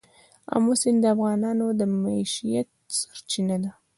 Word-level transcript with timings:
آمو 0.53 0.73
سیند 0.81 0.99
د 1.01 1.05
افغانانو 1.15 1.67
د 1.79 1.81
معیشت 2.01 2.67
سرچینه 2.99 3.57
ده. 3.63 3.71